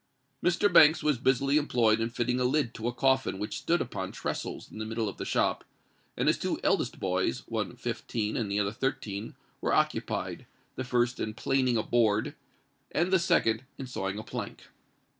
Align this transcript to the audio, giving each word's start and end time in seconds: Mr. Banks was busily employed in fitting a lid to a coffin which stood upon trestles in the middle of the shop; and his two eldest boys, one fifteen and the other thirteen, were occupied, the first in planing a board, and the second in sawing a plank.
Mr. 0.43 0.67
Banks 0.73 1.03
was 1.03 1.19
busily 1.19 1.57
employed 1.57 1.99
in 1.99 2.09
fitting 2.09 2.39
a 2.39 2.43
lid 2.43 2.73
to 2.73 2.87
a 2.87 2.91
coffin 2.91 3.37
which 3.37 3.59
stood 3.59 3.81
upon 3.81 4.11
trestles 4.11 4.71
in 4.71 4.79
the 4.79 4.85
middle 4.87 5.07
of 5.07 5.17
the 5.17 5.25
shop; 5.25 5.63
and 6.17 6.27
his 6.27 6.39
two 6.39 6.59
eldest 6.63 6.99
boys, 6.99 7.43
one 7.47 7.75
fifteen 7.75 8.35
and 8.35 8.51
the 8.51 8.59
other 8.59 8.71
thirteen, 8.71 9.35
were 9.61 9.75
occupied, 9.75 10.47
the 10.75 10.83
first 10.83 11.19
in 11.19 11.35
planing 11.35 11.77
a 11.77 11.83
board, 11.83 12.33
and 12.91 13.13
the 13.13 13.19
second 13.19 13.63
in 13.77 13.85
sawing 13.85 14.17
a 14.17 14.23
plank. 14.23 14.69